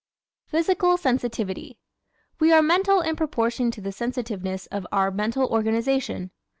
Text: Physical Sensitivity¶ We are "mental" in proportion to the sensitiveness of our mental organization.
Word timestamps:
Physical 0.47 0.97
Sensitivity¶ 0.97 1.77
We 2.39 2.51
are 2.51 2.63
"mental" 2.63 3.01
in 3.01 3.15
proportion 3.15 3.69
to 3.69 3.81
the 3.81 3.91
sensitiveness 3.91 4.65
of 4.71 4.87
our 4.91 5.11
mental 5.11 5.45
organization. 5.47 6.31